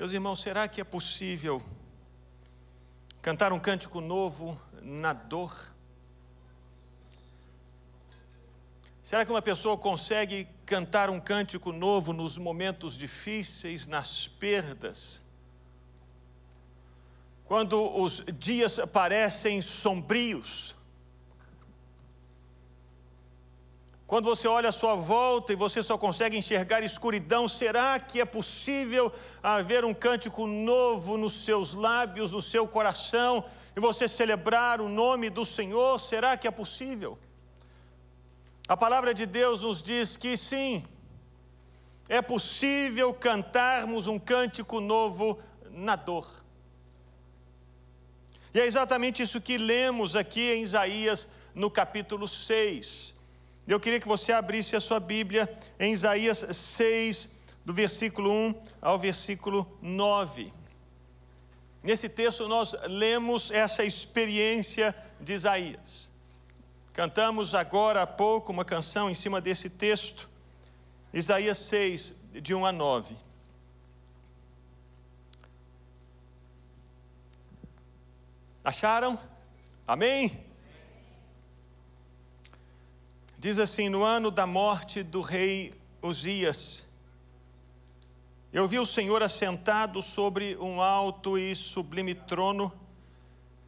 [0.00, 1.62] Meus irmãos, será que é possível
[3.20, 5.54] cantar um cântico novo na dor?
[9.02, 15.22] Será que uma pessoa consegue cantar um cântico novo nos momentos difíceis, nas perdas?
[17.44, 20.74] Quando os dias parecem sombrios?
[24.10, 28.24] Quando você olha à sua volta e você só consegue enxergar escuridão, será que é
[28.24, 33.44] possível haver um cântico novo nos seus lábios, no seu coração,
[33.76, 36.00] e você celebrar o nome do Senhor?
[36.00, 37.16] Será que é possível?
[38.66, 40.84] A palavra de Deus nos diz que sim,
[42.08, 45.38] é possível cantarmos um cântico novo
[45.70, 46.28] na dor.
[48.52, 53.19] E é exatamente isso que lemos aqui em Isaías no capítulo 6.
[53.70, 55.48] Eu queria que você abrisse a sua Bíblia
[55.78, 60.52] em Isaías 6, do versículo 1 ao versículo 9.
[61.80, 66.10] Nesse texto nós lemos essa experiência de Isaías.
[66.92, 70.28] Cantamos agora há pouco uma canção em cima desse texto,
[71.14, 73.14] Isaías 6, de 1 a 9.
[78.64, 79.16] Acharam?
[79.86, 80.49] Amém?
[83.40, 86.86] Diz assim: No ano da morte do rei Uzias,
[88.52, 92.70] eu vi o Senhor assentado sobre um alto e sublime trono,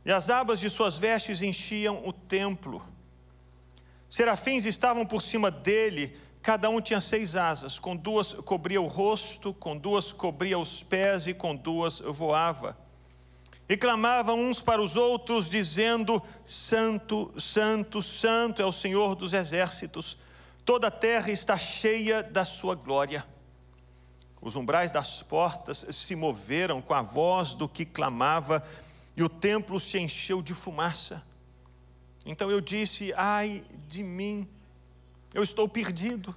[0.04, 2.86] e as abas de suas vestes enchiam o templo.
[4.10, 9.54] Serafins estavam por cima dele, cada um tinha seis asas, com duas cobria o rosto,
[9.54, 12.76] com duas cobria os pés e com duas voava.
[13.72, 20.18] E clamavam uns para os outros, dizendo: Santo, Santo, Santo é o Senhor dos exércitos,
[20.62, 23.26] toda a terra está cheia da sua glória.
[24.42, 28.62] Os umbrais das portas se moveram com a voz do que clamava,
[29.16, 31.22] e o templo se encheu de fumaça.
[32.26, 34.46] Então eu disse: Ai de mim,
[35.32, 36.36] eu estou perdido,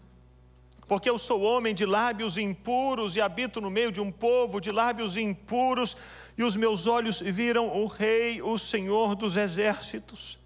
[0.88, 4.72] porque eu sou homem de lábios impuros e habito no meio de um povo de
[4.72, 5.98] lábios impuros
[6.38, 10.38] e os meus olhos viram o Rei, o Senhor dos exércitos.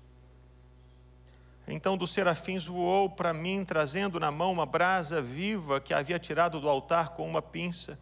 [1.67, 6.59] Então dos serafins voou para mim, trazendo na mão uma brasa viva que havia tirado
[6.59, 7.99] do altar com uma pinça.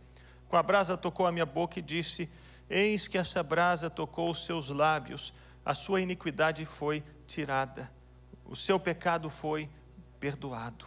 [0.47, 2.29] Com a brasa tocou a minha boca e disse:
[2.69, 5.33] Eis que essa brasa tocou os seus lábios,
[5.65, 7.91] a sua iniquidade foi tirada,
[8.45, 9.69] o seu pecado foi
[10.19, 10.85] perdoado.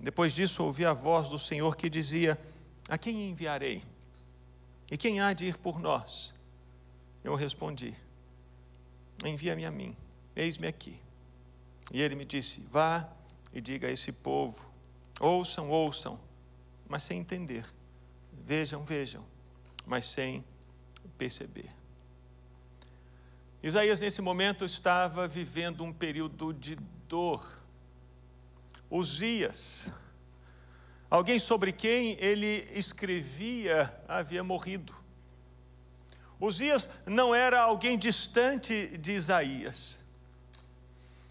[0.00, 2.38] Depois disso ouvi a voz do Senhor que dizia:
[2.88, 3.82] A quem enviarei?
[4.90, 6.34] E quem há de ir por nós?
[7.22, 7.94] Eu respondi:
[9.24, 9.96] Envia-me a mim,
[10.34, 10.98] eis-me aqui.
[11.92, 13.08] E ele me disse: Vá
[13.52, 14.70] e diga a esse povo:
[15.20, 16.18] ouçam, ouçam,
[16.88, 17.64] mas sem entender,
[18.32, 19.24] vejam, vejam,
[19.86, 20.44] mas sem
[21.16, 21.70] perceber.
[23.62, 26.76] Isaías, nesse momento, estava vivendo um período de
[27.08, 27.58] dor.
[28.88, 29.92] Uzias,
[31.10, 34.94] Alguém sobre quem ele escrevia havia morrido.
[36.38, 40.04] Uzias não era alguém distante de Isaías,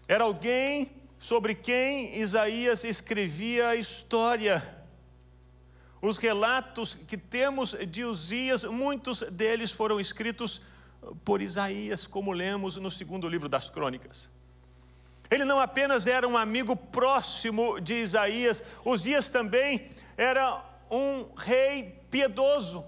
[0.06, 4.76] era alguém sobre quem Isaías escrevia a história.
[6.00, 10.60] Os relatos que temos de Uzias, muitos deles foram escritos
[11.24, 14.30] por Isaías, como lemos no segundo livro das Crônicas.
[15.30, 22.84] Ele não apenas era um amigo próximo de Isaías, Uzias também era um rei piedoso.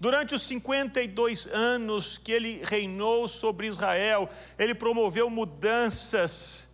[0.00, 6.68] Durante os 52 anos que ele reinou sobre Israel, ele promoveu mudanças,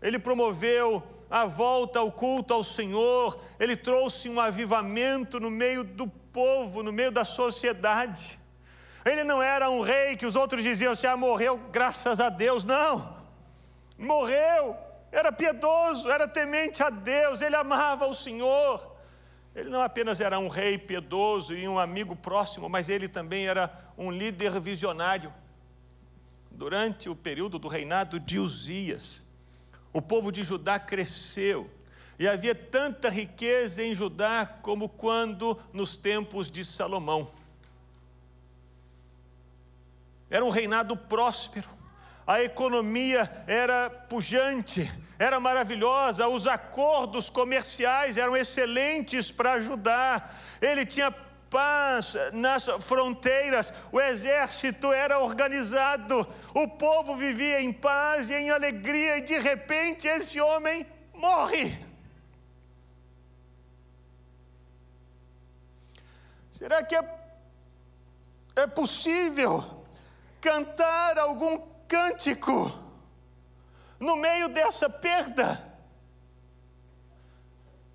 [0.00, 6.06] ele promoveu a volta ao culto ao Senhor, ele trouxe um avivamento no meio do
[6.06, 8.38] povo, no meio da sociedade.
[9.04, 12.64] Ele não era um rei que os outros diziam assim: ah, morreu, graças a Deus.
[12.64, 13.16] Não.
[13.98, 14.76] Morreu,
[15.12, 18.94] era piedoso, era temente a Deus, ele amava o Senhor.
[19.54, 23.72] Ele não apenas era um rei piedoso e um amigo próximo, mas ele também era
[23.96, 25.32] um líder visionário.
[26.50, 29.22] Durante o período do reinado de Uzias,
[29.92, 31.70] o povo de Judá cresceu,
[32.18, 37.28] e havia tanta riqueza em Judá como quando nos tempos de Salomão.
[40.30, 41.68] Era um reinado próspero,
[42.26, 51.10] a economia era pujante, era maravilhosa, os acordos comerciais eram excelentes para ajudar, ele tinha
[51.10, 59.18] paz nas fronteiras, o exército era organizado, o povo vivia em paz e em alegria,
[59.18, 61.78] e de repente esse homem morre.
[66.50, 67.18] Será que é,
[68.56, 69.73] é possível
[70.44, 71.58] cantar algum
[71.88, 72.70] cântico
[73.98, 75.72] no meio dessa perda?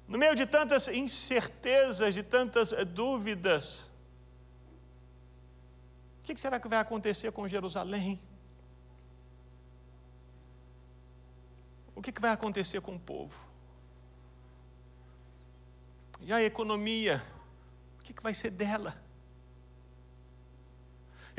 [0.07, 3.91] No meio de tantas incertezas, de tantas dúvidas,
[6.19, 8.19] o que será que vai acontecer com Jerusalém?
[11.95, 13.37] O que vai acontecer com o povo?
[16.21, 17.23] E a economia?
[17.99, 19.08] O que vai ser dela?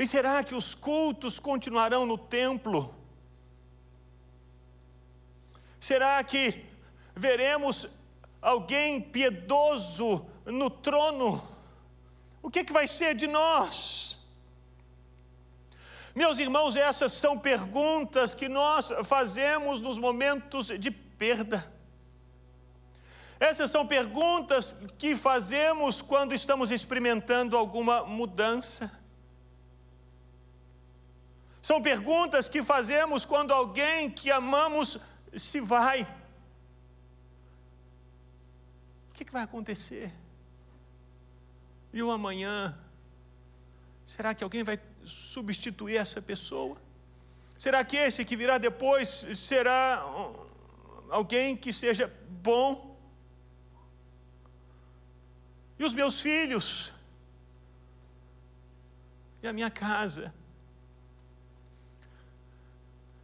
[0.01, 2.91] E será que os cultos continuarão no templo?
[5.79, 6.65] Será que
[7.15, 7.87] veremos
[8.41, 11.47] alguém piedoso no trono?
[12.41, 14.17] O que, que vai ser de nós?
[16.15, 21.71] Meus irmãos, essas são perguntas que nós fazemos nos momentos de perda.
[23.39, 28.99] Essas são perguntas que fazemos quando estamos experimentando alguma mudança.
[31.61, 34.97] São perguntas que fazemos quando alguém que amamos
[35.37, 36.01] se vai.
[39.09, 40.11] O que, vai acontecer?
[41.93, 42.75] E o amanhã?
[44.05, 46.75] Será que alguém vai substituir essa pessoa?
[47.55, 50.03] Será que esse que virá depois será
[51.11, 52.99] alguém que seja bom?
[55.77, 56.91] E os meus filhos?
[59.43, 60.33] E a minha casa?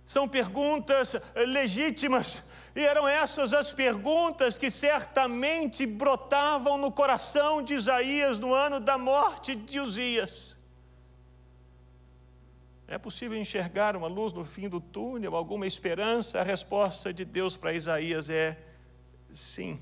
[0.07, 2.41] São perguntas legítimas,
[2.73, 8.97] e eram essas as perguntas que certamente brotavam no coração de Isaías no ano da
[8.97, 10.55] morte de Uzias.
[12.87, 16.39] É possível enxergar uma luz no fim do túnel, alguma esperança?
[16.39, 18.57] A resposta de Deus para Isaías é
[19.29, 19.77] sim.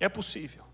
[0.00, 0.64] É possível.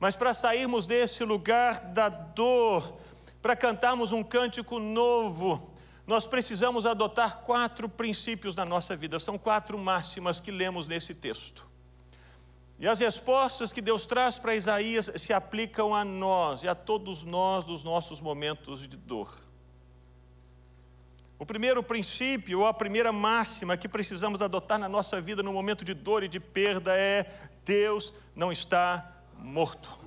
[0.00, 2.98] Mas para sairmos desse lugar da dor,
[3.42, 5.74] para cantarmos um cântico novo,
[6.06, 9.18] nós precisamos adotar quatro princípios na nossa vida.
[9.18, 11.68] São quatro máximas que lemos nesse texto.
[12.78, 17.24] E as respostas que Deus traz para Isaías se aplicam a nós e a todos
[17.24, 19.34] nós nos nossos momentos de dor.
[21.40, 25.84] O primeiro princípio, ou a primeira máxima que precisamos adotar na nossa vida no momento
[25.84, 29.98] de dor e de perda é: Deus não está morto.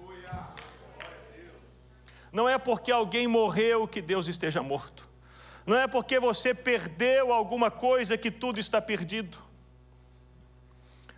[2.31, 5.09] Não é porque alguém morreu que Deus esteja morto.
[5.65, 9.37] Não é porque você perdeu alguma coisa que tudo está perdido.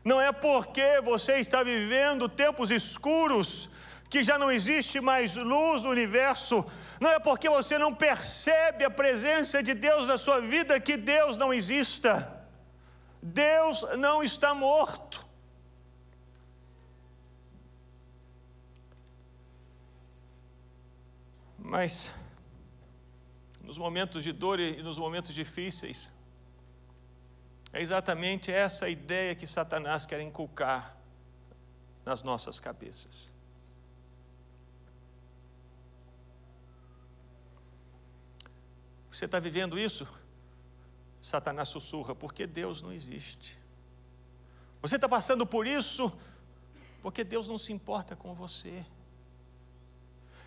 [0.03, 3.69] Não é porque você está vivendo tempos escuros
[4.09, 6.65] que já não existe mais luz no universo.
[6.99, 11.37] Não é porque você não percebe a presença de Deus na sua vida que Deus
[11.37, 12.45] não exista.
[13.21, 15.25] Deus não está morto.
[21.73, 22.11] Mas
[23.59, 26.11] nos momentos de dor e nos momentos difíceis,
[27.71, 30.95] é exatamente essa ideia que Satanás quer inculcar
[32.05, 33.27] nas nossas cabeças.
[39.09, 40.07] Você está vivendo isso?
[41.19, 43.57] Satanás sussurra, porque Deus não existe.
[44.79, 46.15] Você está passando por isso
[47.01, 48.85] porque Deus não se importa com você.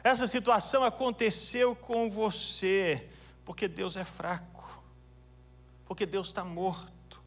[0.06, 3.08] Essa situação aconteceu com você
[3.44, 4.80] porque Deus é fraco,
[5.84, 7.20] porque Deus está morto.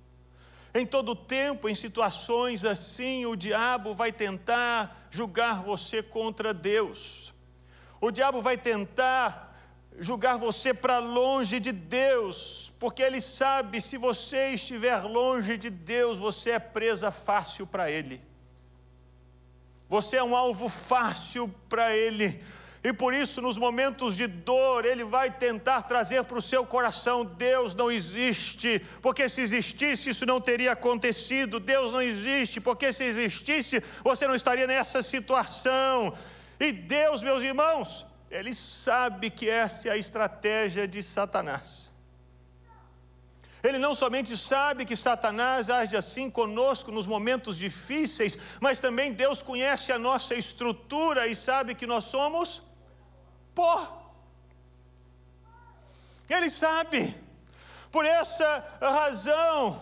[0.74, 7.34] Em todo tempo, em situações assim, o diabo vai tentar julgar você contra Deus.
[8.00, 9.54] O diabo vai tentar
[10.00, 16.18] julgar você para longe de Deus, porque ele sabe se você estiver longe de Deus,
[16.18, 18.22] você é presa fácil para ele.
[19.90, 22.42] Você é um alvo fácil para ele
[22.82, 27.26] e por isso, nos momentos de dor, Ele vai tentar trazer para o seu coração:
[27.26, 31.60] Deus não existe, porque se existisse, isso não teria acontecido.
[31.60, 36.14] Deus não existe, porque se existisse, você não estaria nessa situação.
[36.58, 41.90] E Deus, meus irmãos, Ele sabe que essa é a estratégia de Satanás.
[43.62, 49.42] Ele não somente sabe que Satanás age assim conosco nos momentos difíceis, mas também Deus
[49.42, 52.69] conhece a nossa estrutura e sabe que nós somos
[53.60, 53.76] pó.
[56.30, 57.14] Ele sabe.
[57.92, 59.82] Por essa razão,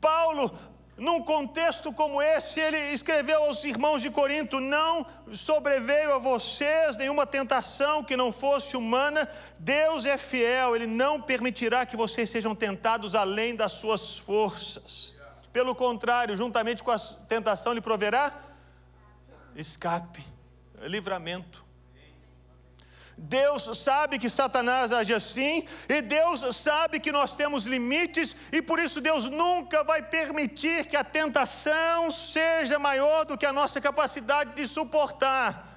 [0.00, 0.56] Paulo,
[0.96, 7.26] num contexto como esse, ele escreveu aos irmãos de Corinto: Não sobreveio a vocês nenhuma
[7.26, 13.14] tentação que não fosse humana, Deus é fiel, Ele não permitirá que vocês sejam tentados
[13.14, 15.14] além das suas forças.
[15.52, 18.32] Pelo contrário, juntamente com a tentação lhe proverá
[19.56, 20.24] escape,
[20.82, 21.63] livramento.
[23.16, 28.78] Deus sabe que Satanás age assim, e Deus sabe que nós temos limites, e por
[28.78, 34.54] isso Deus nunca vai permitir que a tentação seja maior do que a nossa capacidade
[34.54, 35.72] de suportar.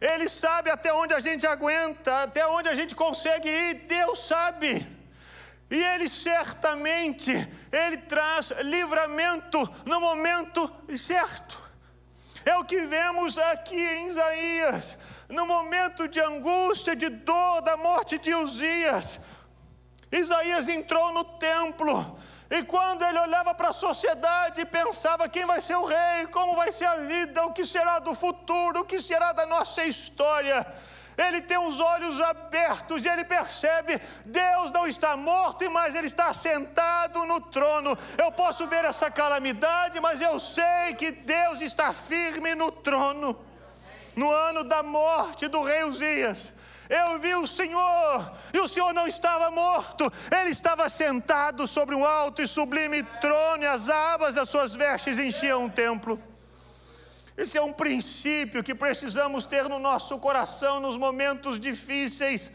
[0.00, 4.86] Ele sabe até onde a gente aguenta, até onde a gente consegue ir, Deus sabe.
[5.70, 7.30] E Ele certamente,
[7.70, 11.60] Ele traz livramento no momento certo.
[12.44, 14.96] É o que vemos aqui em Isaías
[15.28, 19.20] no momento de angústia, de dor, da morte de Uzias,
[20.10, 22.18] Isaías entrou no templo,
[22.50, 26.54] e quando ele olhava para a sociedade e pensava quem vai ser o rei, como
[26.54, 30.66] vai ser a vida, o que será do futuro, o que será da nossa história,
[31.18, 36.32] ele tem os olhos abertos e ele percebe: Deus não está morto, mas ele está
[36.32, 37.98] sentado no trono.
[38.16, 43.47] Eu posso ver essa calamidade, mas eu sei que Deus está firme no trono
[44.18, 46.52] no ano da morte do rei Uzias,
[46.88, 52.04] eu vi o Senhor, e o Senhor não estava morto, ele estava sentado sobre um
[52.04, 56.20] alto e sublime trono, e as abas das suas vestes enchiam o templo.
[57.36, 62.50] Esse é um princípio que precisamos ter no nosso coração nos momentos difíceis,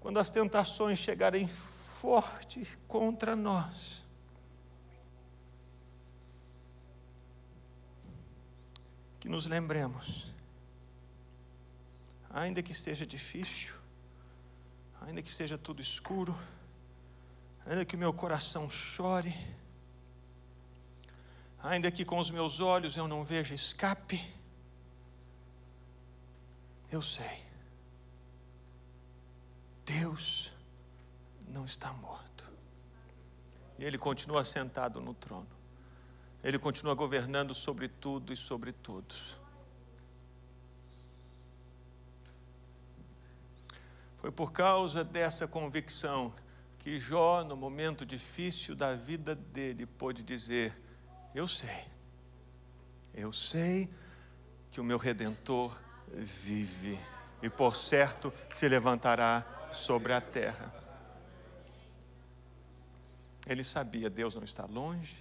[0.00, 4.02] quando as tentações chegarem forte contra nós.
[9.20, 10.31] Que nos lembremos
[12.32, 13.74] ainda que esteja difícil,
[15.02, 16.34] ainda que esteja tudo escuro,
[17.66, 19.34] ainda que meu coração chore,
[21.62, 24.20] ainda que com os meus olhos eu não veja escape,
[26.90, 27.42] eu sei,
[29.84, 30.52] Deus
[31.46, 32.44] não está morto,
[33.78, 35.46] e Ele continua sentado no trono,
[36.42, 39.41] Ele continua governando sobre tudo e sobre todos.
[44.22, 46.32] Foi por causa dessa convicção
[46.78, 50.80] que Jó, no momento difícil da vida dele, pôde dizer:
[51.34, 51.84] Eu sei,
[53.12, 53.90] eu sei
[54.70, 55.76] que o meu redentor
[56.14, 56.96] vive
[57.42, 60.72] e, por certo, se levantará sobre a terra.
[63.44, 65.16] Ele sabia: Deus não está longe,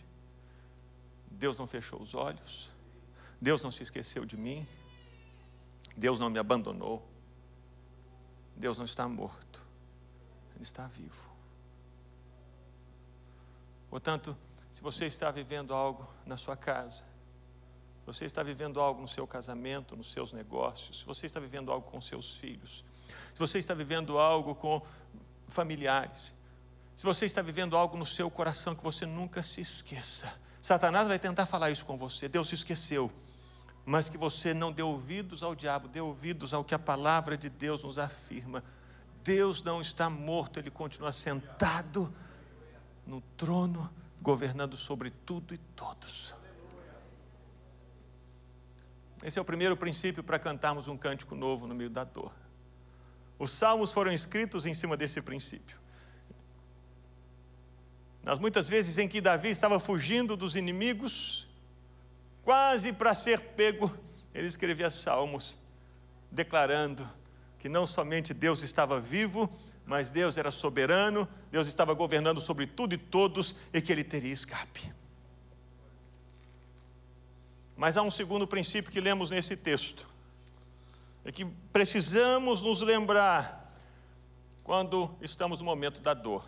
[1.26, 2.70] Deus não fechou os olhos,
[3.42, 4.68] Deus não se esqueceu de mim,
[5.98, 7.11] Deus não me abandonou.
[8.62, 9.60] Deus não está morto,
[10.54, 11.28] Ele está vivo.
[13.90, 14.38] Portanto,
[14.70, 19.26] se você está vivendo algo na sua casa, se você está vivendo algo no seu
[19.26, 22.86] casamento, nos seus negócios, se você está vivendo algo com seus filhos,
[23.34, 24.80] se você está vivendo algo com
[25.48, 26.36] familiares,
[26.96, 31.18] se você está vivendo algo no seu coração que você nunca se esqueça, Satanás vai
[31.18, 32.30] tentar falar isso com você.
[32.30, 33.12] Deus se esqueceu
[33.86, 37.50] mas que você não dê ouvidos ao diabo, dê ouvidos ao que a palavra de
[37.50, 38.64] Deus nos afirma.
[39.24, 42.14] Deus não está morto, ele continua sentado
[43.06, 43.90] no trono,
[44.22, 46.34] governando sobre tudo e todos.
[49.24, 52.34] Esse é o primeiro princípio para cantarmos um cântico novo no meio da dor.
[53.38, 55.80] Os salmos foram escritos em cima desse princípio.
[58.24, 61.48] Nas muitas vezes em que Davi estava fugindo dos inimigos,
[62.44, 63.92] quase para ser pego,
[64.34, 65.58] ele escrevia salmos,
[66.32, 67.08] declarando
[67.60, 69.50] que não somente Deus estava vivo,
[69.86, 74.32] mas Deus era soberano, Deus estava governando sobre tudo e todos e que ele teria
[74.32, 74.92] escape.
[77.76, 80.08] Mas há um segundo princípio que lemos nesse texto,
[81.26, 83.76] é que precisamos nos lembrar
[84.64, 86.48] quando estamos no momento da dor.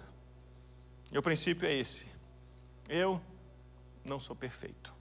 [1.12, 2.08] E o princípio é esse:
[2.88, 3.22] eu
[4.06, 4.93] não sou perfeito.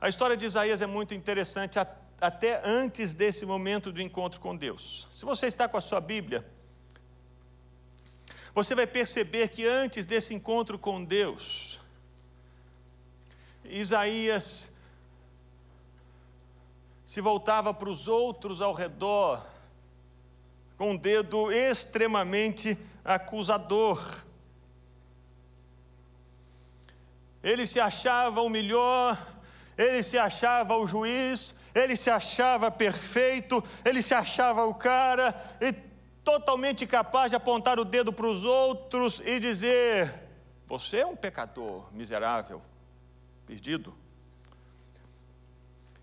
[0.00, 1.78] A história de Isaías é muito interessante
[2.20, 5.08] até antes desse momento do encontro com Deus.
[5.10, 6.46] Se você está com a sua Bíblia,
[8.54, 11.80] você vai perceber que antes desse encontro com Deus,
[13.64, 14.72] Isaías
[17.04, 19.44] se voltava para os outros ao redor
[20.76, 24.22] com um dedo extremamente acusador.
[27.42, 29.37] Ele se achava o melhor
[29.78, 35.72] ele se achava o juiz, ele se achava perfeito, ele se achava o cara, e
[36.24, 40.12] totalmente capaz de apontar o dedo para os outros e dizer:
[40.66, 42.60] Você é um pecador miserável,
[43.46, 43.94] perdido.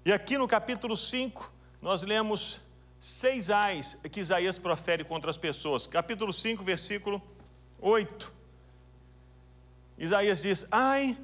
[0.05, 1.51] E aqui no capítulo 5,
[1.81, 2.61] nós lemos
[2.99, 5.85] seis ais que Isaías profere contra as pessoas.
[5.85, 7.21] Capítulo 5, versículo
[7.81, 8.33] 8.
[9.97, 11.17] Isaías diz: Ai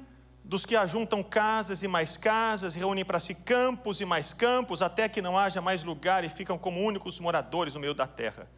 [0.44, 5.08] dos que ajuntam casas e mais casas, reúnem para si campos e mais campos, até
[5.08, 8.48] que não haja mais lugar e ficam como únicos moradores no meio da terra.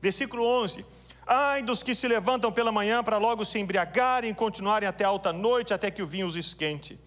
[0.00, 0.84] Versículo 11:
[1.26, 5.32] Ai dos que se levantam pela manhã para logo se embriagarem e continuarem até alta
[5.32, 6.98] noite, até que o vinho os esquente.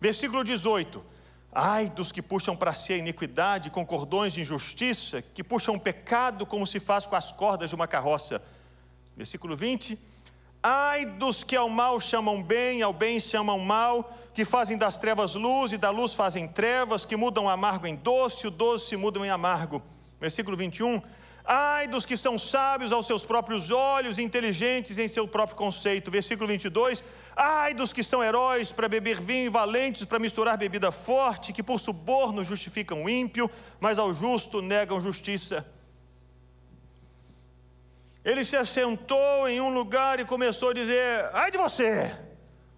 [0.00, 1.04] Versículo 18:
[1.52, 5.80] Ai dos que puxam para si a iniquidade com cordões de injustiça, que puxam o
[5.80, 8.40] pecado como se faz com as cordas de uma carroça.
[9.16, 9.98] Versículo 20:
[10.66, 15.34] Ai dos que ao mal chamam bem, ao bem chamam mal, que fazem das trevas
[15.34, 19.28] luz e da luz fazem trevas, que mudam amargo em doce, o doce mudam em
[19.28, 19.82] amargo.
[20.18, 21.02] Versículo 21:
[21.44, 26.10] Ai dos que são sábios aos seus próprios olhos, inteligentes em seu próprio conceito.
[26.10, 27.04] Versículo 22.
[27.36, 31.78] Ai dos que são heróis para beber vinho valentes para misturar bebida forte, que por
[31.78, 35.73] suborno justificam o ímpio, mas ao justo negam justiça.
[38.24, 42.16] Ele se assentou em um lugar e começou a dizer: Ai de você,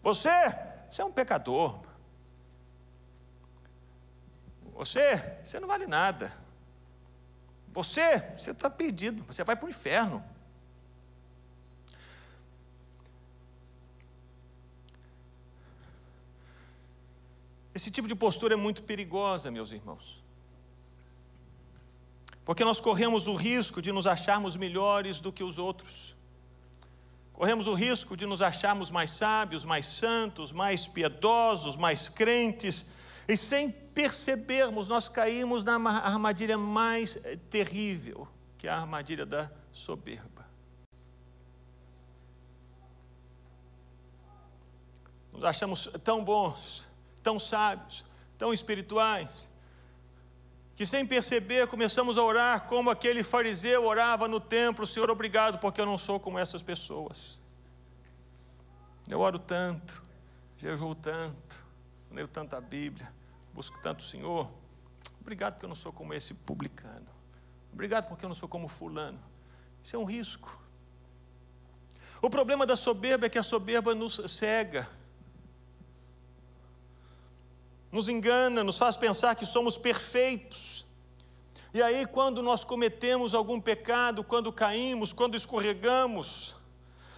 [0.03, 0.29] você,
[0.91, 1.81] você é um pecador.
[4.75, 6.33] Você, você não vale nada.
[7.69, 10.23] Você, você está perdido, você vai para o inferno.
[17.75, 20.26] Esse tipo de postura é muito perigosa, meus irmãos.
[22.47, 26.15] Porque nós corremos o risco de nos acharmos melhores do que os outros.
[27.33, 32.87] Corremos o risco de nos acharmos mais sábios, mais santos, mais piedosos, mais crentes,
[33.27, 39.51] e sem percebermos, nós caímos na armadilha mais eh, terrível, que é a armadilha da
[39.73, 40.47] soberba.
[45.33, 46.87] Nos achamos tão bons,
[47.25, 48.05] tão sábios,
[48.39, 49.51] tão espirituais,
[50.77, 55.81] que sem perceber começamos a orar como aquele fariseu orava no templo: Senhor, obrigado, porque
[55.81, 57.41] eu não sou como essas pessoas.
[59.09, 60.03] Eu oro tanto,
[60.59, 61.65] jejuo tanto,
[62.11, 63.11] leio tanta Bíblia,
[63.55, 64.51] busco tanto o Senhor.
[65.21, 67.07] Obrigado porque eu não sou como esse publicano.
[67.73, 69.19] Obrigado porque eu não sou como fulano.
[69.83, 70.61] Isso é um risco.
[72.21, 74.89] O problema da soberba é que a soberba nos cega,
[77.93, 80.76] nos engana, nos faz pensar que somos perfeitos.
[81.77, 86.55] E aí, quando nós cometemos algum pecado, quando caímos, quando escorregamos,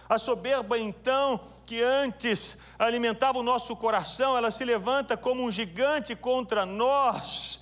[0.09, 6.13] a soberba, então, que antes alimentava o nosso coração, ela se levanta como um gigante
[6.13, 7.61] contra nós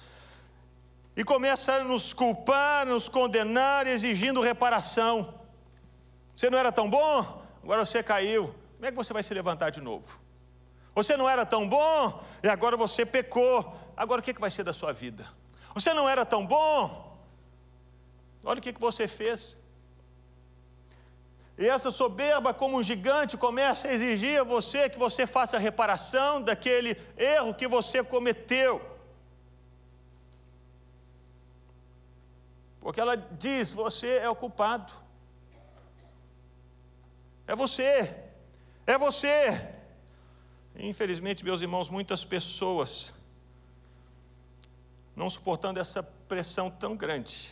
[1.16, 5.36] e começa a nos culpar, nos condenar, exigindo reparação.
[6.36, 8.56] Você não era tão bom, agora você caiu.
[8.74, 10.20] Como é que você vai se levantar de novo?
[10.96, 13.72] Você não era tão bom e agora você pecou.
[13.96, 15.38] Agora o que vai ser da sua vida?
[15.78, 17.18] Você não era tão bom.
[18.44, 19.56] Olha o que você fez.
[21.58, 25.60] E essa soberba, como um gigante, começa a exigir a você que você faça a
[25.60, 28.74] reparação daquele erro que você cometeu.
[32.80, 34.94] Porque ela diz: você é o culpado.
[37.46, 38.16] É você.
[38.86, 39.76] É você.
[40.76, 43.14] Infelizmente, meus irmãos, muitas pessoas,
[45.18, 47.50] não suportando essa pressão tão grande,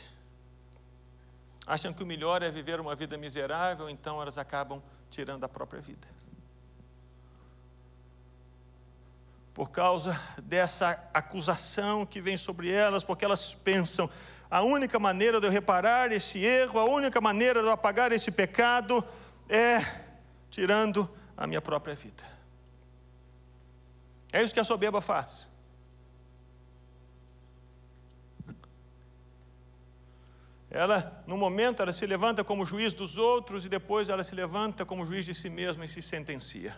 [1.65, 5.82] acham que o melhor é viver uma vida miserável, então elas acabam tirando a própria
[5.82, 6.08] vida.
[9.51, 14.08] Por causa dessa acusação que vem sobre elas, porque elas pensam:
[14.47, 18.30] a única maneira de eu reparar esse erro, a única maneira de eu apagar esse
[18.30, 19.04] pecado
[19.49, 19.80] é
[20.51, 22.23] tirando a minha própria vida.
[24.32, 25.55] É isso que a soberba faz.
[30.69, 34.86] Ela, no momento, ela se levanta como juiz dos outros e depois ela se levanta
[34.86, 36.75] como juiz de si mesma e se sentencia.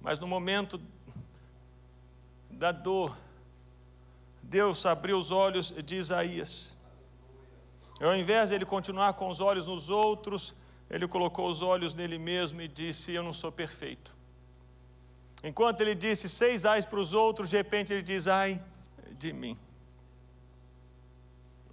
[0.00, 0.80] Mas no momento
[2.50, 3.16] da dor,
[4.42, 6.76] Deus abriu os olhos de Isaías.
[8.00, 10.54] Ao invés de ele continuar com os olhos nos outros,
[10.90, 14.14] ele colocou os olhos nele mesmo e disse: Eu não sou perfeito.
[15.42, 18.62] Enquanto ele disse seis ais para os outros, de repente ele diz: Ai,
[19.18, 19.58] de mim.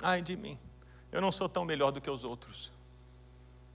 [0.01, 0.57] Ai de mim,
[1.11, 2.71] eu não sou tão melhor do que os outros.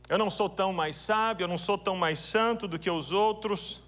[0.09, 3.11] Eu não sou tão mais sábio, eu não sou tão mais santo do que os
[3.11, 3.81] outros.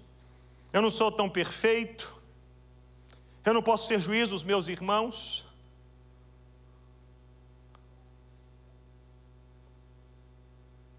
[0.73, 2.21] Eu não sou tão perfeito.
[3.45, 5.45] Eu não posso ser juiz dos meus irmãos.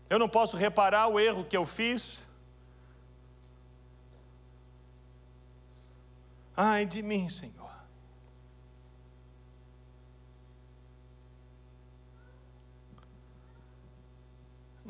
[0.09, 2.27] Eu não posso reparar o erro que eu fiz.
[6.57, 7.60] Ai de mim, Senhor.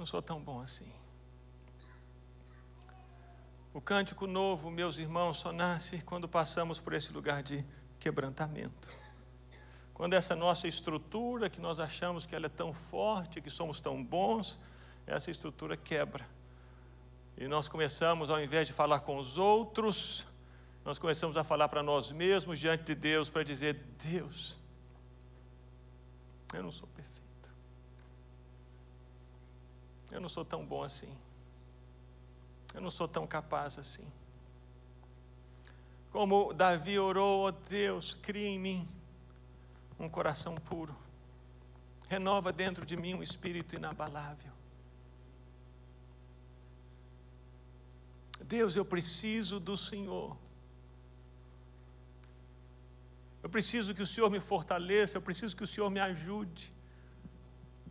[0.00, 0.90] Não sou tão bom assim.
[3.74, 7.62] O cântico novo, meus irmãos, só nasce quando passamos por esse lugar de
[7.98, 8.88] quebrantamento.
[9.92, 14.02] Quando essa nossa estrutura, que nós achamos que ela é tão forte, que somos tão
[14.02, 14.58] bons,
[15.06, 16.26] essa estrutura quebra.
[17.36, 20.26] E nós começamos, ao invés de falar com os outros,
[20.82, 24.56] nós começamos a falar para nós mesmos diante de Deus, para dizer: Deus,
[26.54, 27.09] eu não sou perfeito.
[30.10, 31.12] Eu não sou tão bom assim.
[32.74, 34.06] Eu não sou tão capaz assim.
[36.10, 38.88] Como Davi orou, oh Deus, cria em mim
[39.98, 40.96] um coração puro.
[42.08, 44.52] Renova dentro de mim um espírito inabalável.
[48.42, 50.36] Deus, eu preciso do Senhor.
[53.42, 56.74] Eu preciso que o Senhor me fortaleça, eu preciso que o Senhor me ajude.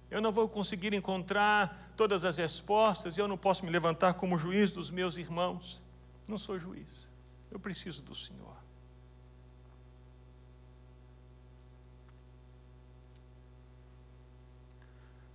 [0.09, 4.37] Eu não vou conseguir encontrar todas as respostas, e eu não posso me levantar como
[4.37, 5.81] juiz dos meus irmãos.
[6.27, 7.11] Não sou juiz.
[7.51, 8.55] Eu preciso do Senhor.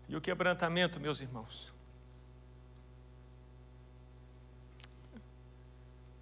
[0.09, 1.73] E o quebrantamento, meus irmãos,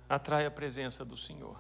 [0.09, 1.59] atrai a presença do Senhor.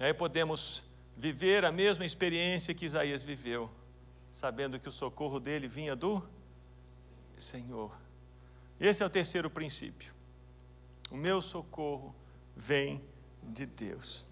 [0.00, 0.82] E aí podemos
[1.16, 3.70] viver a mesma experiência que Isaías viveu,
[4.38, 6.22] sabendo que o socorro dele vinha do
[7.36, 7.90] Senhor.
[8.78, 10.14] Esse é o terceiro princípio.
[11.10, 12.14] O meu socorro
[12.56, 13.04] vem
[13.42, 14.24] de Deus.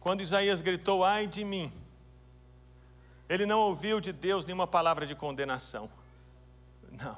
[0.00, 1.72] Quando Isaías gritou, ai de mim,
[3.28, 5.88] ele não ouviu de Deus nenhuma palavra de condenação.
[6.90, 7.16] Não.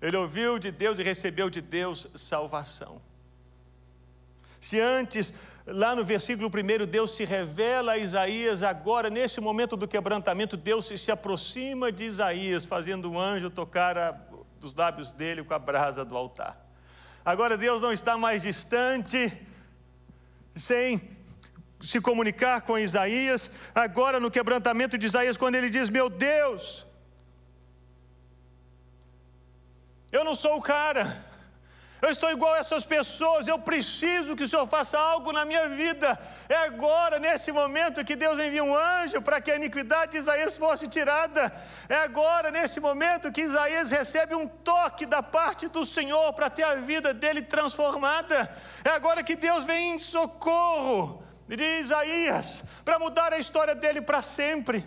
[0.00, 3.02] Ele ouviu de Deus e recebeu de Deus salvação.
[4.60, 5.34] Se antes,
[5.66, 10.86] lá no versículo 1, Deus se revela a Isaías, agora, nesse momento do quebrantamento, Deus
[10.86, 14.18] se, aproxima de Isaías, fazendo o anjo tocar a,
[14.76, 16.66] lábios dele com a brasa do altar.
[17.24, 19.32] Agora Deus não está mais distante,
[20.56, 21.16] sem
[21.80, 26.84] se comunicar com Isaías, agora no quebrantamento de Isaías, quando ele diz: Meu Deus,
[30.10, 31.24] eu não sou o cara,
[32.00, 35.68] eu estou igual a essas pessoas, eu preciso que o Senhor faça algo na minha
[35.68, 36.18] vida.
[36.48, 40.56] É agora, nesse momento, que Deus envia um anjo para que a iniquidade de Isaías
[40.56, 41.52] fosse tirada.
[41.88, 46.62] É agora, nesse momento, que Isaías recebe um toque da parte do Senhor para ter
[46.62, 48.48] a vida dele transformada.
[48.84, 54.22] É agora que Deus vem em socorro de Isaías para mudar a história dele para
[54.22, 54.86] sempre.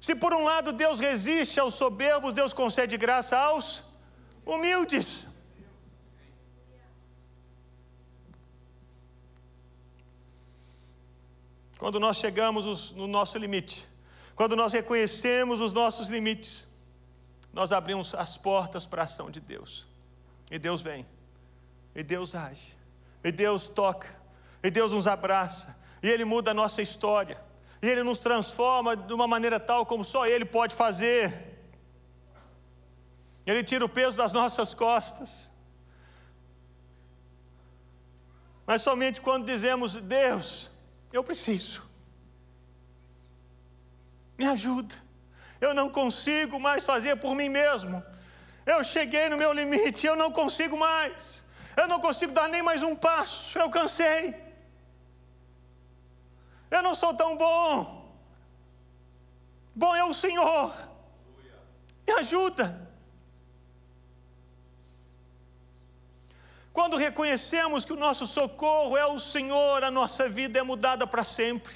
[0.00, 3.84] Se por um lado Deus resiste aos soberbos, Deus concede graça aos
[4.46, 5.33] humildes.
[11.84, 13.86] Quando nós chegamos no nosso limite,
[14.34, 16.66] quando nós reconhecemos os nossos limites,
[17.52, 19.86] nós abrimos as portas para a ação de Deus.
[20.50, 21.06] E Deus vem,
[21.94, 22.74] e Deus age,
[23.22, 24.08] e Deus toca,
[24.62, 27.38] e Deus nos abraça, e Ele muda a nossa história,
[27.82, 31.60] e Ele nos transforma de uma maneira tal como só Ele pode fazer.
[33.46, 35.52] Ele tira o peso das nossas costas.
[38.66, 40.72] Mas somente quando dizemos, Deus,
[41.14, 41.82] eu preciso.
[44.36, 44.94] Me ajuda.
[45.60, 48.02] Eu não consigo mais fazer por mim mesmo.
[48.66, 51.46] Eu cheguei no meu limite, eu não consigo mais.
[51.76, 53.56] Eu não consigo dar nem mais um passo.
[53.58, 54.34] Eu cansei.
[56.70, 58.12] Eu não sou tão bom.
[59.74, 60.74] Bom é o Senhor.
[62.06, 62.83] Me ajuda.
[66.74, 71.22] Quando reconhecemos que o nosso socorro é o Senhor, a nossa vida é mudada para
[71.22, 71.72] sempre.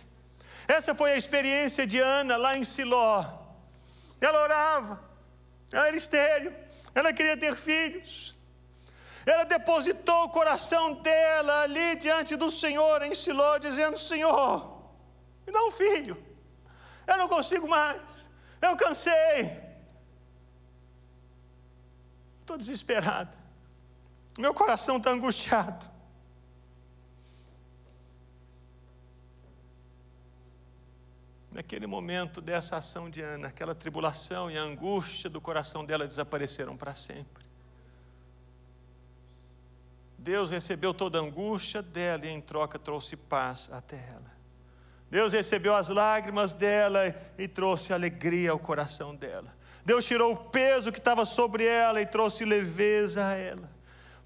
[0.66, 3.24] Essa foi a experiência de Ana lá em Siló.
[4.20, 5.00] Ela orava,
[5.72, 6.52] ela era estéreo,
[6.92, 8.34] ela queria ter filhos.
[9.24, 14.82] Ela depositou o coração dela ali diante do Senhor em Siló, dizendo: Senhor,
[15.46, 16.20] me dá um filho.
[17.06, 18.28] Eu não consigo mais.
[18.60, 19.62] Eu cansei.
[22.40, 23.37] Estou desesperada.
[24.38, 25.84] Meu coração está angustiado.
[31.52, 36.76] Naquele momento dessa ação de Ana, aquela tribulação e a angústia do coração dela desapareceram
[36.76, 37.44] para sempre.
[40.16, 44.38] Deus recebeu toda a angústia dela e em troca trouxe paz até ela.
[45.10, 49.52] Deus recebeu as lágrimas dela e trouxe alegria ao coração dela.
[49.84, 53.77] Deus tirou o peso que estava sobre ela e trouxe leveza a ela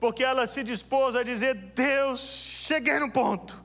[0.02, 3.62] porque ela se dispôs a dizer: Deus, cheguei no ponto.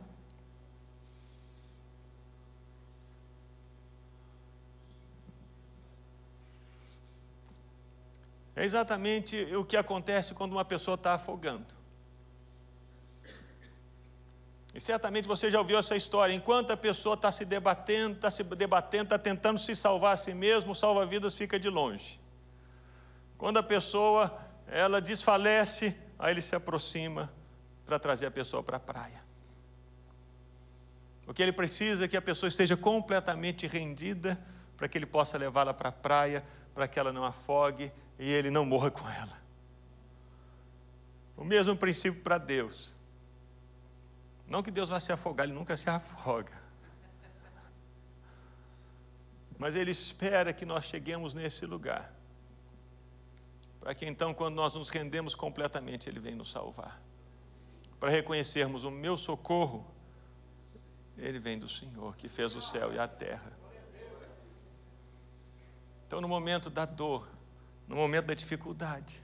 [8.56, 11.66] É exatamente o que acontece quando uma pessoa está afogando.
[14.76, 16.36] E certamente você já ouviu essa história.
[16.36, 20.36] Enquanto a pessoa está se debatendo, está se debatendo, está tentando se salvar a si
[20.36, 22.20] mesmo, o salva-vidas fica de longe.
[23.40, 27.32] Quando a pessoa ela desfalece, aí ele se aproxima
[27.86, 29.24] para trazer a pessoa para a praia.
[31.26, 34.40] O que ele precisa é que a pessoa esteja completamente rendida
[34.78, 38.50] para que ele possa levá-la para a praia, para que ela não afogue e ele
[38.50, 39.38] não morra com ela.
[41.36, 42.96] O mesmo princípio para Deus.
[44.48, 46.54] Não que Deus vá se afogar, ele nunca se afoga.
[49.58, 52.17] Mas ele espera que nós cheguemos nesse lugar.
[53.88, 57.02] Para que então, quando nós nos rendemos completamente, ele vem nos salvar.
[57.98, 59.88] Para reconhecermos o meu socorro,
[61.18, 63.50] ele vem do Senhor que fez o céu e a terra.
[66.06, 67.30] Então, no momento da dor,
[67.88, 69.24] no momento da dificuldade,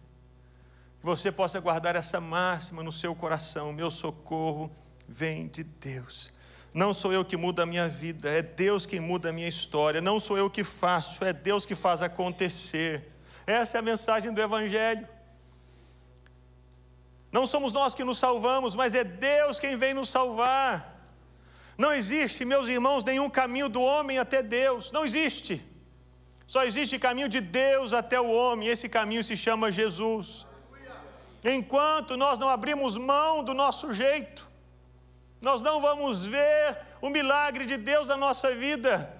[1.01, 4.71] que você possa guardar essa máxima no seu coração: meu socorro
[5.05, 6.31] vem de Deus.
[6.73, 9.99] Não sou eu que muda a minha vida, é Deus quem muda a minha história.
[9.99, 13.12] Não sou eu que faço, é Deus que faz acontecer.
[13.45, 15.07] Essa é a mensagem do Evangelho.
[17.31, 20.93] Não somos nós que nos salvamos, mas é Deus quem vem nos salvar.
[21.77, 24.91] Não existe, meus irmãos, nenhum caminho do homem até Deus.
[24.91, 25.65] Não existe.
[26.45, 28.67] Só existe caminho de Deus até o homem.
[28.67, 30.45] Esse caminho se chama Jesus.
[31.43, 34.47] Enquanto nós não abrimos mão do nosso jeito,
[35.41, 39.11] nós não vamos ver o milagre de Deus na nossa vida.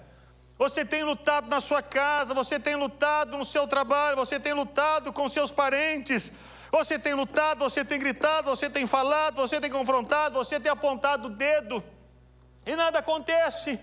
[0.56, 5.12] Você tem lutado na sua casa, você tem lutado no seu trabalho, você tem lutado
[5.12, 6.32] com seus parentes,
[6.70, 11.26] você tem lutado, você tem gritado, você tem falado, você tem confrontado, você tem apontado
[11.26, 11.82] o dedo,
[12.64, 13.80] e nada acontece.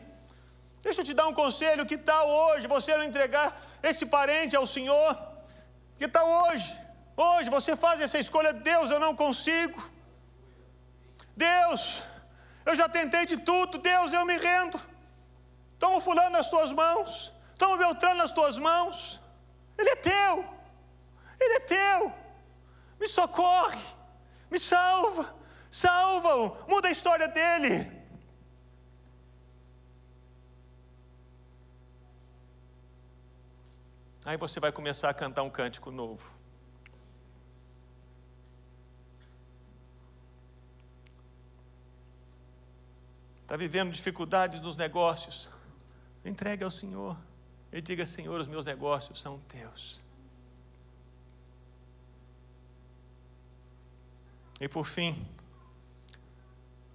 [0.82, 4.66] Deixa eu te dar um conselho: que tal hoje você não entregar esse parente ao
[4.66, 5.18] Senhor?
[5.98, 6.74] Que tal hoje?
[7.16, 9.80] Hoje você faz essa escolha, Deus, eu não consigo.
[11.36, 12.02] Deus,
[12.66, 14.91] eu já tentei de tudo, Deus, eu me rendo.
[15.92, 19.20] Toma o fulano nas tuas mãos, toma o Beltrano nas tuas mãos.
[19.78, 20.46] Ele é teu,
[21.38, 22.14] ele é teu.
[22.98, 23.82] Me socorre,
[24.50, 25.36] me salva,
[25.70, 27.92] salva-o, muda a história dele.
[34.24, 36.32] Aí você vai começar a cantar um cântico novo.
[43.42, 45.50] está vivendo dificuldades nos negócios,
[46.24, 47.18] entregue ao Senhor
[47.72, 50.00] e diga: Senhor, os meus negócios são teus.
[54.60, 55.28] E por fim,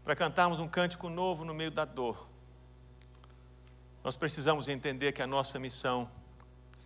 [0.05, 2.29] para cantarmos um cântico novo no meio da dor,
[4.05, 6.09] nós precisamos entender que a nossa missão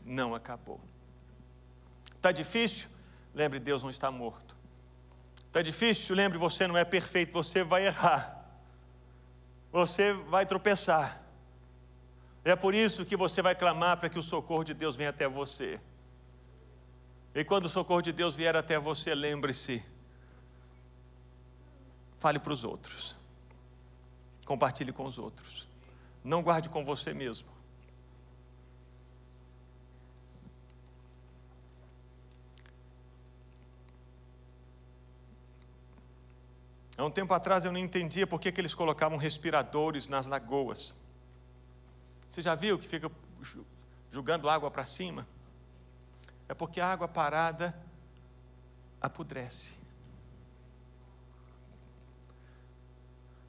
[0.04, 0.80] não acabou.
[2.16, 2.88] Está difícil?
[3.34, 4.56] Lembre, Deus não está morto.
[5.46, 6.14] Está difícil?
[6.16, 8.40] Lembre, você não é perfeito, você vai errar
[9.72, 11.19] você vai tropeçar.
[12.44, 15.28] É por isso que você vai clamar para que o socorro de Deus venha até
[15.28, 15.78] você.
[17.34, 19.84] E quando o socorro de Deus vier até você, lembre-se,
[22.18, 23.16] fale para os outros,
[24.44, 25.68] compartilhe com os outros,
[26.24, 27.48] não guarde com você mesmo.
[36.96, 40.99] Há um tempo atrás eu não entendia por que, que eles colocavam respiradores nas lagoas.
[42.30, 43.10] Você já viu que fica
[44.08, 45.26] jogando água para cima?
[46.48, 47.76] É porque a água parada
[49.00, 49.72] apodrece.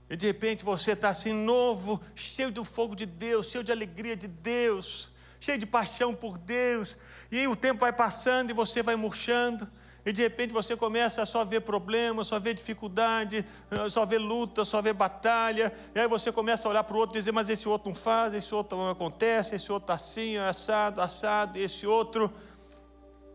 [0.09, 4.15] E de repente você está assim novo, cheio do fogo de Deus, cheio de alegria
[4.15, 6.97] de Deus, cheio de paixão por Deus.
[7.31, 9.69] E o tempo vai passando e você vai murchando
[10.05, 14.17] e de repente você começa a só ver problemas, só ver dificuldade, eh, só ver
[14.17, 17.31] luta, só ver batalha, e aí você começa a olhar para o outro e dizer,
[17.31, 21.59] mas esse outro não faz, esse outro não acontece, esse outro está assim, assado, assado,
[21.59, 22.33] esse outro,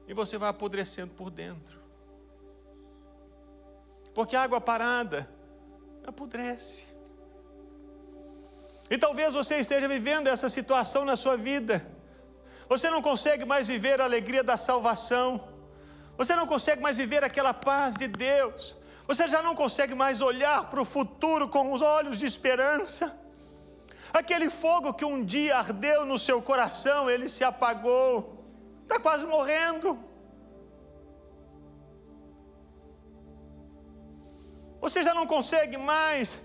[0.09, 1.81] e você vai apodrecendo por dentro.
[4.12, 5.29] Porque a água parada
[6.05, 6.87] apodrece.
[8.90, 11.87] E talvez você esteja vivendo essa situação na sua vida.
[12.68, 15.56] Você não consegue mais viver a alegria da salvação
[16.16, 18.76] você não consegue mais viver aquela paz de Deus.
[19.07, 23.14] Você já não consegue mais olhar para o futuro com os olhos de esperança.
[24.12, 28.44] Aquele fogo que um dia ardeu no seu coração, ele se apagou.
[28.83, 29.98] Está quase morrendo.
[34.81, 36.40] Você já não consegue mais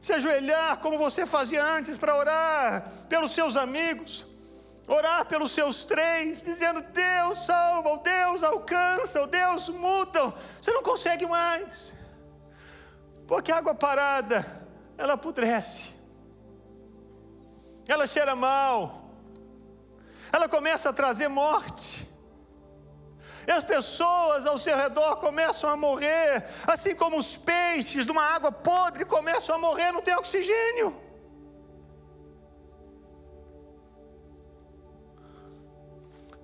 [0.00, 4.26] se ajoelhar como você fazia antes para orar pelos seus amigos
[4.86, 10.34] orar pelos seus três, dizendo: Deus salva, Deus alcança, Deus muda.
[10.60, 11.94] Você não consegue mais,
[13.26, 14.46] porque a água parada,
[14.98, 15.90] ela apodrece,
[17.86, 19.10] ela cheira mal,
[20.32, 22.10] ela começa a trazer morte.
[23.44, 28.22] E as pessoas ao seu redor começam a morrer, assim como os peixes de uma
[28.22, 31.11] água podre começam a morrer, não tem oxigênio.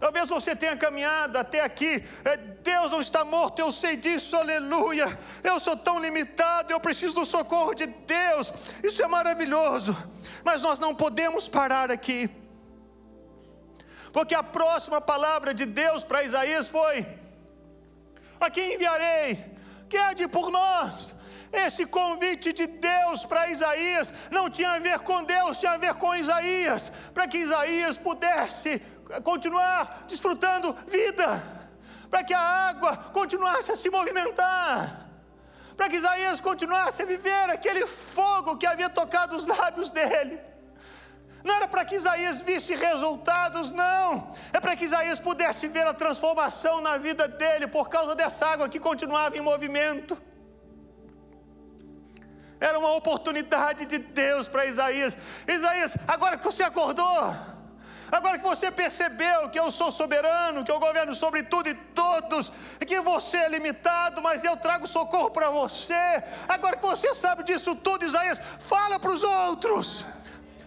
[0.01, 2.05] Talvez você tenha caminhado até aqui.
[2.25, 5.07] É, Deus não está morto, eu sei disso, aleluia.
[5.43, 8.53] Eu sou tão limitado, eu preciso do socorro de Deus.
[8.83, 9.97] Isso é maravilhoso.
[10.45, 12.31] Mas nós não podemos parar aqui.
[14.13, 17.07] Porque a próxima palavra de Deus para Isaías foi:
[18.41, 19.45] A quem enviarei?
[19.89, 21.15] Quede por nós.
[21.53, 25.95] Esse convite de Deus para Isaías não tinha a ver com Deus, tinha a ver
[25.95, 28.83] com Isaías, para que Isaías pudesse
[29.23, 31.43] continuar desfrutando vida,
[32.11, 35.07] para que a água continuasse a se movimentar,
[35.77, 40.41] para que Isaías continuasse a viver aquele fogo que havia tocado os lábios dele.
[41.45, 44.35] Não era para que Isaías visse resultados, não.
[44.53, 48.69] É para que Isaías pudesse ver a transformação na vida dele por causa dessa água
[48.69, 50.21] que continuava em movimento.
[52.61, 55.17] Era uma oportunidade de Deus para Isaías.
[55.47, 57.37] Isaías, agora que você acordou,
[58.11, 62.51] Agora que você percebeu que eu sou soberano, que eu governo sobre tudo e todos,
[62.81, 66.23] e que você é limitado, mas eu trago socorro para você.
[66.49, 70.05] Agora que você sabe disso tudo, Isaías, fala para os outros.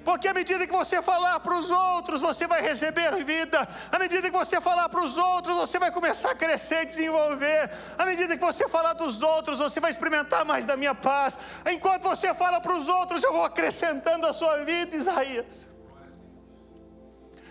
[0.03, 3.67] Porque à medida que você falar para os outros, você vai receber vida.
[3.91, 7.69] À medida que você falar para os outros, você vai começar a crescer desenvolver.
[7.97, 11.37] À medida que você falar dos outros, você vai experimentar mais da minha paz.
[11.71, 15.70] Enquanto você fala para os outros, eu vou acrescentando a sua vida, Isaías.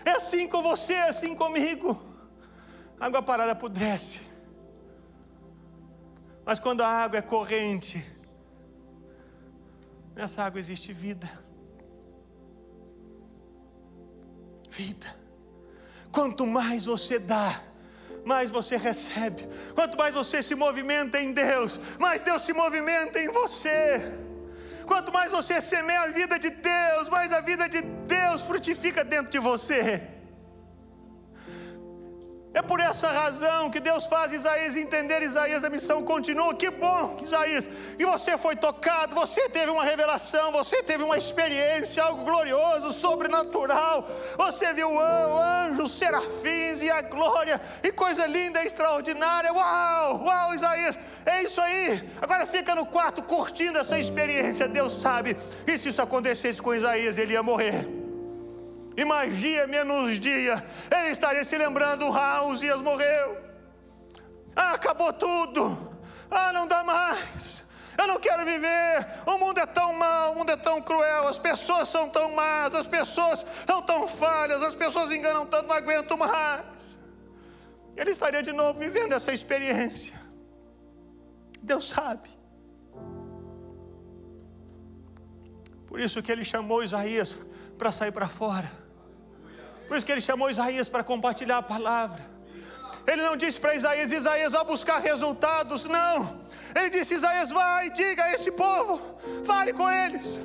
[0.05, 2.01] É assim com você, é assim comigo.
[2.99, 4.21] água parada apodrece.
[6.45, 8.05] Mas quando a água é corrente,
[10.15, 11.29] nessa água existe vida.
[14.69, 15.17] Vida.
[16.11, 17.63] Quanto mais você dá,
[18.25, 19.47] mais você recebe.
[19.75, 24.30] Quanto mais você se movimenta em Deus, mais Deus se movimenta em você.
[24.91, 29.31] Quanto mais você semeia a vida de Deus, mais a vida de Deus frutifica dentro
[29.31, 30.03] de você.
[32.53, 36.53] É por essa razão que Deus faz Isaías entender Isaías, a missão continua.
[36.53, 42.03] Que bom, Isaías, e você foi tocado, você teve uma revelação, você teve uma experiência,
[42.03, 44.09] algo glorioso, sobrenatural.
[44.37, 49.53] Você viu anjos, serafins e a glória, e coisa linda, extraordinária.
[49.53, 52.03] Uau, uau, Isaías, é isso aí.
[52.21, 54.67] Agora fica no quarto curtindo essa experiência.
[54.67, 55.37] Deus sabe,
[55.69, 58.00] e se isso acontecesse com Isaías, ele ia morrer.
[59.01, 63.39] E mais dia, menos dia, ele estaria se lembrando: ah, Uzias morreu.
[64.55, 65.97] Ah, acabou tudo.
[66.31, 67.65] Ah, não dá mais.
[67.97, 69.07] Eu não quero viver.
[69.25, 72.75] O mundo é tão mau, o mundo é tão cruel, as pessoas são tão más,
[72.75, 76.99] as pessoas são tão falhas, as pessoas enganam tanto, não aguento mais.
[77.97, 80.21] Ele estaria de novo vivendo essa experiência.
[81.63, 82.29] Deus sabe.
[85.87, 87.35] Por isso que ele chamou Isaías
[87.79, 88.80] para sair para fora.
[89.91, 92.25] Por isso que ele chamou Isaías para compartilhar a palavra.
[93.09, 95.85] Ele não disse para Isaías: Isaías, vá buscar resultados.
[95.85, 96.39] Não.
[96.77, 99.01] Ele disse: Isaías, vai, diga a esse povo,
[99.45, 100.45] fale com eles.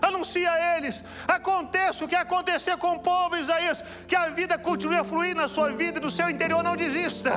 [0.00, 4.96] Anuncie a eles, aconteça o que acontecer com o povo, Isaías, que a vida continue
[4.96, 7.32] a fluir na sua vida e no seu interior, não desista.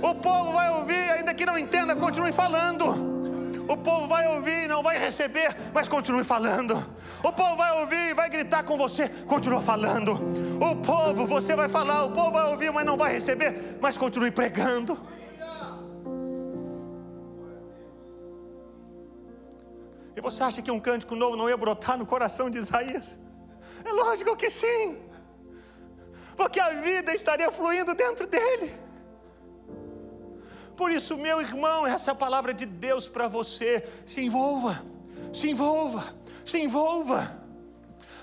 [0.00, 2.84] O povo vai ouvir, ainda que não entenda, continue falando.
[3.68, 7.01] O povo vai ouvir, não vai receber, mas continue falando.
[7.24, 10.12] O povo vai ouvir e vai gritar com você, continua falando.
[10.60, 14.30] O povo, você vai falar, o povo vai ouvir, mas não vai receber, mas continue
[14.30, 14.98] pregando.
[20.16, 23.18] E você acha que um cântico novo não ia brotar no coração de Isaías?
[23.84, 24.98] É lógico que sim,
[26.36, 28.74] porque a vida estaria fluindo dentro dele.
[30.76, 33.86] Por isso, meu irmão, essa é a palavra de Deus para você.
[34.04, 34.84] Se envolva,
[35.32, 37.40] se envolva se envolva.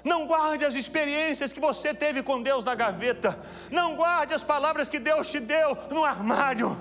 [0.03, 3.37] Não guarde as experiências que você teve com Deus na gaveta.
[3.69, 6.77] Não guarde as palavras que Deus te deu no armário.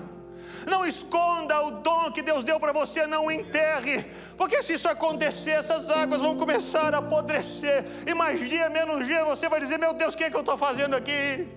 [0.67, 4.05] Não esconda o dom que Deus deu para você, não enterre.
[4.37, 7.85] Porque se isso acontecer, essas águas vão começar a apodrecer.
[8.05, 10.41] E mais dia, menos dia, você vai dizer: Meu Deus, o que, é que eu
[10.41, 11.47] estou fazendo aqui?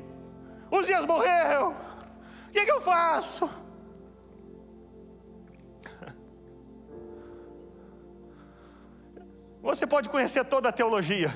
[0.70, 1.76] Os dias morreu.
[2.48, 3.48] O que, é que eu faço?
[9.62, 11.32] Você pode conhecer toda a teologia,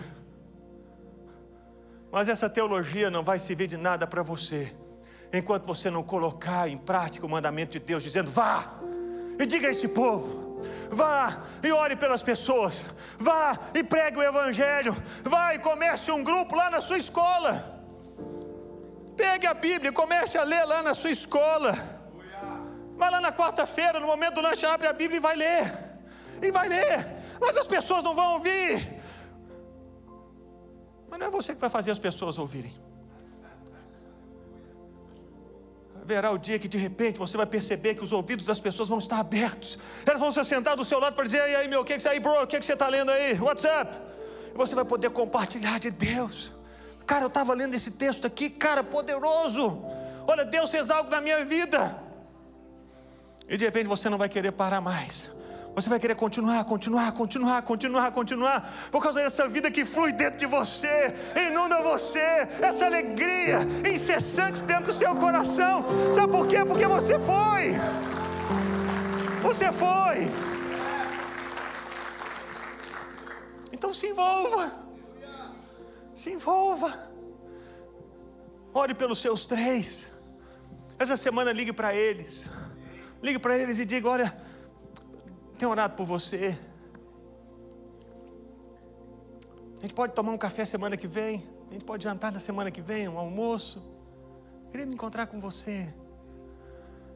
[2.10, 4.74] Mas essa teologia não vai servir de nada para você,
[5.32, 8.72] enquanto você não colocar em prática o mandamento de Deus, dizendo: vá
[9.38, 10.60] e diga a esse povo,
[10.90, 12.84] vá e ore pelas pessoas,
[13.18, 17.84] vá e pregue o Evangelho, vá e comece um grupo lá na sua escola.
[19.16, 21.74] Pegue a Bíblia, comece a ler lá na sua escola.
[22.96, 25.74] Vai lá na quarta-feira, no momento do lanche, abre a Bíblia e vai ler.
[26.40, 27.25] E vai ler.
[27.40, 29.00] Mas as pessoas não vão ouvir.
[31.08, 32.74] Mas não é você que vai fazer as pessoas ouvirem.
[36.04, 38.98] Verá o dia que de repente você vai perceber que os ouvidos das pessoas vão
[38.98, 39.76] estar abertos.
[40.06, 42.02] Elas vão se sentar do seu lado para dizer: E aí, meu, o que, que
[42.02, 42.42] você aí, bro?
[42.42, 43.34] O que, que você está lendo aí?
[43.40, 43.92] What's up?
[44.54, 46.52] E você vai poder compartilhar de Deus.
[47.04, 49.82] Cara, eu estava lendo esse texto aqui, cara, poderoso.
[50.28, 51.96] Olha, Deus fez algo na minha vida.
[53.48, 55.30] E de repente você não vai querer parar mais.
[55.76, 60.38] Você vai querer continuar, continuar, continuar, continuar, continuar, por causa dessa vida que flui dentro
[60.38, 61.14] de você,
[61.50, 65.84] inunda você, essa alegria incessante dentro do seu coração.
[66.14, 66.64] Sabe por quê?
[66.64, 67.74] Porque você foi.
[69.42, 70.32] Você foi.
[73.70, 74.72] Então se envolva.
[76.14, 77.06] Se envolva.
[78.72, 80.10] Ore pelos seus três.
[80.98, 82.48] Essa semana ligue para eles.
[83.22, 84.46] Ligue para eles e diga: olha
[85.56, 86.58] tenho orado por você.
[89.78, 91.46] A gente pode tomar um café semana que vem.
[91.68, 93.82] A gente pode jantar na semana que vem, um almoço.
[94.70, 95.92] Queria me encontrar com você.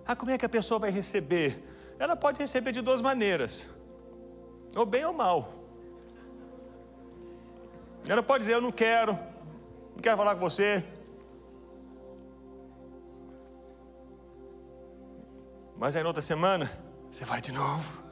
[0.07, 1.63] Ah, como é que a pessoa vai receber?
[1.99, 3.71] Ela pode receber de duas maneiras:
[4.75, 5.53] ou bem ou mal.
[8.09, 10.83] Ela pode dizer: Eu não quero, não quero falar com você.
[15.77, 16.71] Mas aí na outra semana,
[17.11, 18.10] você vai de novo.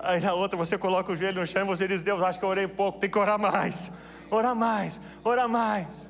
[0.00, 2.44] Aí na outra você coloca o joelho no chão e você diz: Deus, acho que
[2.44, 3.92] eu orei um pouco, tem que orar mais,
[4.30, 6.08] orar mais, orar mais.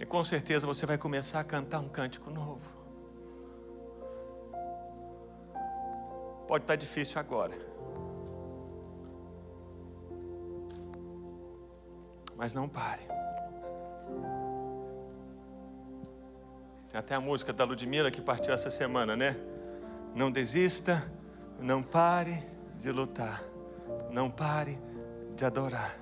[0.00, 2.80] E com certeza você vai começar a cantar um cântico novo.
[6.48, 7.54] Pode estar difícil agora,
[12.34, 13.02] mas não pare.
[16.92, 19.36] Até a música da Ludmilla que partiu essa semana, né?
[20.14, 21.10] Não desista,
[21.58, 22.46] não pare
[22.80, 23.42] de lutar,
[24.10, 24.78] não pare
[25.36, 25.96] de adorar.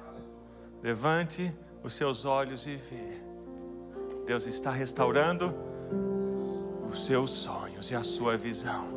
[0.82, 3.20] Levante os seus olhos e vê.
[4.26, 5.54] Deus está restaurando
[6.90, 8.88] os seus sonhos e a sua visão.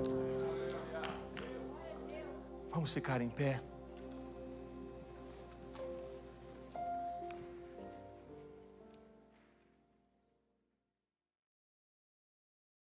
[2.72, 3.62] Vamos ficar em pé.